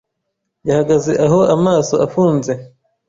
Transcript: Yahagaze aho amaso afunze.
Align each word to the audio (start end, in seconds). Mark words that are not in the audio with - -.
Yahagaze 0.67 1.11
aho 1.25 1.39
amaso 1.55 1.93
afunze. 2.05 2.51